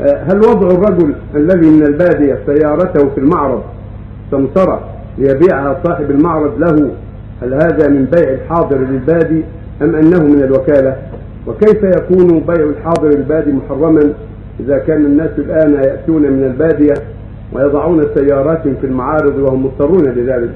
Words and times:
هل 0.00 0.38
وضع 0.38 0.66
الرجل 0.66 1.14
الذي 1.34 1.70
من 1.70 1.82
البادية 1.82 2.38
سيارته 2.46 3.08
في 3.08 3.18
المعرض 3.18 3.62
سمسرة 4.30 4.80
ليبيعها 5.18 5.80
صاحب 5.86 6.10
المعرض 6.10 6.58
له؟ 6.58 6.90
هل 7.42 7.54
هذا 7.54 7.88
من 7.88 8.04
بيع 8.04 8.28
الحاضر 8.28 8.78
للبادي 8.78 9.42
أم 9.82 9.94
أنه 9.94 10.22
من 10.22 10.42
الوكالة؟ 10.42 10.96
وكيف 11.46 11.82
يكون 11.82 12.40
بيع 12.40 12.64
الحاضر 12.64 13.08
للبادي 13.08 13.52
محرما 13.52 14.12
إذا 14.60 14.78
كان 14.78 15.06
الناس 15.06 15.30
الآن 15.38 15.74
يأتون 15.74 16.22
من 16.22 16.44
البادية 16.44 16.94
ويضعون 17.52 18.04
سياراتهم 18.14 18.74
في 18.80 18.86
المعارض 18.86 19.36
وهم 19.38 19.64
مضطرون 19.64 20.04
لذلك؟ 20.04 20.50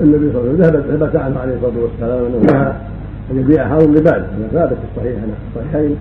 النبي 0.00 0.32
صلى 0.32 0.40
الله 0.40 0.66
عليه 0.66 0.78
وسلم 0.78 0.96
ثبت 0.96 1.16
عنه 1.16 1.38
عليه 1.38 1.54
الصلاة 1.54 1.82
والسلام 1.82 2.24
انه 2.24 2.74
أن 3.30 3.40
يبيع 3.40 3.68
حاضر 3.68 3.86
لباد 3.86 4.06
هذا 4.06 4.48
ثابت 4.52 4.72
في 4.72 4.84
الصحيح 4.96 5.18
الصحيحين 5.56 5.96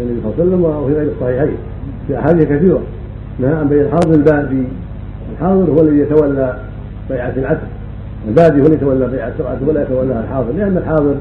النبي 0.00 0.20
صلى 0.22 0.32
الله 0.32 0.34
عليه 0.38 0.44
وسلم 0.44 0.64
وفي 0.64 0.94
غير 0.94 1.12
الصحيحين. 1.12 1.56
في 2.06 2.18
أحاديث 2.18 2.44
كثيرة 2.44 2.80
نهى 3.38 3.52
عن 3.52 3.68
بيع 3.68 3.82
الحاضر 3.82 4.14
البادي 4.14 4.64
الحاضر 5.32 5.72
هو 5.72 5.80
الذي 5.80 5.98
يتولى 5.98 6.56
بيعة 7.10 7.32
العتق 7.36 7.68
البادي 8.28 8.60
هو 8.60 8.66
الذي 8.66 8.74
يتولى 8.74 9.06
بيعة 9.06 9.32
العتق 9.40 9.68
ولا 9.68 9.82
يتولاها 9.82 10.20
الحاضر 10.24 10.52
لأن 10.52 10.76
الحاضر 10.76 11.14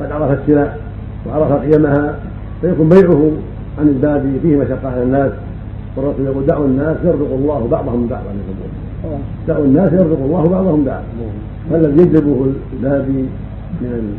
قد 0.00 0.12
عرف 0.12 0.40
السلع 0.40 0.74
وعرف 1.26 1.52
قيمها 1.52 2.14
فيكون 2.60 2.88
بيعه 2.88 3.30
عن 3.78 3.88
البادي 3.88 4.40
فيه 4.42 4.56
مشقة 4.56 4.88
على 4.88 5.02
الناس 5.02 5.32
والرسول 5.96 6.26
يقول 6.26 6.46
دعوا 6.46 6.66
الناس 6.66 6.96
يرزق 7.04 7.32
الله 7.32 7.68
بعضهم 7.70 8.06
بعضا 8.06 8.24
دعوا 9.48 9.64
الناس 9.64 9.92
يرزق 9.92 10.18
الله 10.24 10.48
بعضهم 10.48 10.84
بعضا. 10.84 11.02
فالذي 11.70 12.02
يجلبه 12.02 12.46
البادي 12.72 13.24
من 13.80 14.16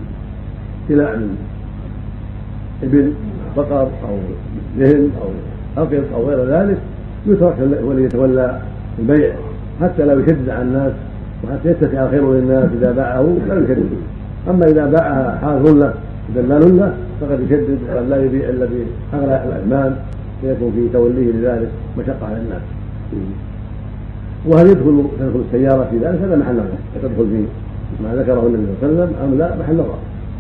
السلع 0.90 1.16
من 1.16 1.38
ابل 2.84 3.14
بقر 3.58 3.82
أو 3.82 4.18
ذهن 4.78 5.10
أو 5.22 5.30
اقط 5.84 6.04
أو 6.14 6.30
غير 6.30 6.46
ذلك 6.46 6.78
يترك 7.28 7.56
هو 7.84 7.92
الذي 7.92 8.04
يتولى 8.04 8.62
البيع 9.00 9.34
حتى 9.82 10.06
لا 10.06 10.14
يشدد 10.14 10.50
على 10.50 10.62
الناس 10.62 10.92
وحتى 11.44 11.70
يتسع 11.70 12.06
الخير 12.06 12.34
للناس 12.34 12.70
إذا 12.78 12.92
باعه 12.92 13.38
لا 13.48 13.56
يشدد 13.56 13.90
أما 14.50 14.68
إذا 14.68 14.86
باعها 14.86 15.40
حاضر 15.42 15.74
له 15.74 15.94
دلال 16.36 16.78
له 16.78 16.94
فقد 17.22 17.40
يشدد 17.42 17.78
وقد 17.90 18.10
لا 18.10 18.24
يبيع 18.24 18.50
الا 18.50 18.66
باغلى 18.66 19.44
الاثمان 19.46 19.96
فيكون 20.42 20.72
في 20.72 20.94
توليه 20.94 21.32
لذلك 21.32 21.70
مشقة 21.98 22.26
على 22.28 22.38
الناس. 22.38 22.62
وهل 24.48 24.68
يدخل 24.68 25.04
تدخل 25.20 25.42
السيارة 25.48 25.88
في 25.92 25.98
ذلك؟ 25.98 26.20
هذا 26.22 26.36
محل 26.36 26.60
تدخل 26.96 27.28
في 27.30 27.44
ما 28.04 28.16
ذكره 28.16 28.48
النبي 28.48 28.66
صلى 28.82 28.90
الله 28.90 29.02
عليه 29.02 29.12
وسلم 29.12 29.16
أم 29.24 29.38
لا؟ 29.38 29.56
محل 29.56 29.74
نظر. 29.74 29.98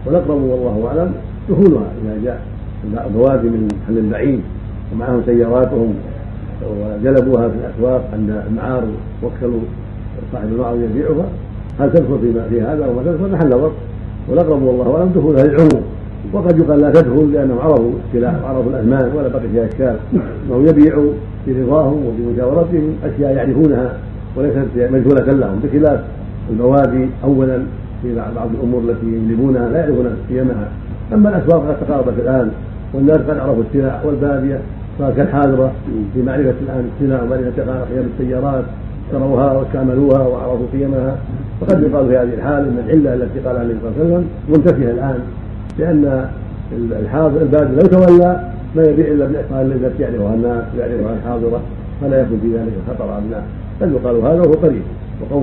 والاقرب 0.09 0.41
والله 0.41 0.87
أعلم 0.87 1.11
دخولها 1.49 1.91
إذا 2.03 2.17
جاء 2.25 2.41
البوادي 3.07 3.47
من 3.47 3.67
محل 3.83 4.09
بعيد 4.09 4.41
ومعهم 4.93 5.21
سياراتهم 5.25 5.93
وجلبوها 6.63 7.49
في 7.49 7.55
الأسواق 7.55 8.09
عند 8.13 8.43
المعارض 8.49 8.93
وكلوا 9.23 9.61
صاحب 10.33 10.47
المعرض 10.47 10.79
يبيعها. 10.81 11.25
هل 11.79 11.91
تدخل 11.91 12.19
في, 12.21 12.49
في 12.49 12.61
هذا 12.61 12.85
أو 12.85 12.93
ما 12.93 13.01
تدخل 13.03 13.31
محل 13.31 13.47
نظر 13.47 13.71
والاقرب 14.29 14.63
والله 14.63 14.95
أعلم 14.97 15.11
دخولها 15.15 15.43
للعموم. 15.43 15.83
وقد 16.33 16.59
يقال 16.59 16.81
لا 16.81 16.91
تدخل 16.91 17.33
لأنهم 17.33 17.59
عرفوا 17.59 17.91
السلاح 18.07 18.43
وعرفوا 18.43 18.71
الاثمان 18.71 19.11
ولا 19.15 19.27
بقي 19.27 19.49
فيها 19.53 19.65
إشكال. 19.65 19.95
وهم 20.49 20.67
يبيعوا 20.67 21.11
برضاهم 21.47 22.05
وبمجاورتهم 22.05 22.95
أشياء 23.03 23.31
يعرفونها 23.35 23.93
وليست 24.37 24.67
مجهولة 24.75 25.33
لهم. 25.33 25.59
بخلاف 25.63 25.99
البوادي 26.49 27.09
اولا 27.23 27.63
في 28.01 28.15
بعض 28.15 28.49
الأمور 28.59 28.81
التي 28.81 29.07
يجلبونها 29.07 29.69
لا 29.69 29.79
يعرفون 29.79 30.07
قيمها 30.29 30.67
أما 31.13 31.29
الاسواق 31.29 31.67
قد 31.67 31.87
تقاربت 31.87 32.19
الآن 32.19 32.51
والناس 32.93 33.17
قد 33.17 33.37
عرفوا 33.37 33.63
السلع 33.69 34.01
والبادية 34.05 34.59
صار 34.99 35.13
كالحاضره 35.13 35.71
في 36.13 36.21
معرفة 36.21 36.53
الآن 36.61 36.89
السلع 36.95 37.23
ومعرفة 37.23 37.61
قيم 37.63 38.09
السيارات 38.19 38.63
اشتروها 39.05 39.51
واستعملوها 39.51 40.27
وعرفوا 40.27 40.65
قيمها 40.73 41.15
فقد 41.61 41.83
يقال 41.83 42.07
في 42.07 42.17
هذه 42.17 42.33
الحال 42.33 42.67
إن 42.67 42.77
العلة 42.87 43.13
التي 43.13 43.39
قالها 43.39 43.61
النبي 43.61 43.79
صلى 43.79 43.89
الله 43.89 44.05
عليه 44.05 44.15
وسلم 44.15 44.27
منتفية 44.49 44.91
الآن 44.91 45.19
لأن 45.79 46.29
الحاضر 47.01 47.41
البادي 47.41 47.75
لو 47.75 47.81
تولى 47.81 48.49
ما 48.75 48.83
يبيع 48.83 49.07
إلا 49.07 49.25
بالاحصاء 49.25 49.61
التي 49.61 50.03
يعرفها 50.03 50.33
الناس 50.33 50.63
ويعرفها 50.75 51.13
الحاضرة 51.13 51.61
فلا 52.01 52.21
يكون 52.21 52.39
في 52.41 52.57
ذلك 52.57 52.73
خطر 52.89 53.11
على 53.11 53.23
الناس. 53.23 53.43
بل 53.81 53.91
يقال 53.91 54.15
هذا 54.15 54.41
وهو 54.41 54.53
قريب 54.53 54.81
وقول 55.21 55.37